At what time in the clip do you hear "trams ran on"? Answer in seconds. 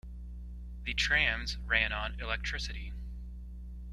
0.95-2.19